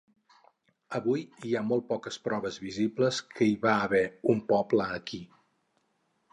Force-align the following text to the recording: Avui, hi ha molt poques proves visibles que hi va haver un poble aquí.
Avui, 0.99 1.25
hi 1.49 1.53
ha 1.57 1.61
molt 1.67 1.85
poques 1.91 2.17
proves 2.29 2.57
visibles 2.65 3.21
que 3.37 3.51
hi 3.51 3.55
va 3.69 3.77
haver 3.85 4.03
un 4.37 4.45
poble 4.55 4.89
aquí. 4.99 5.25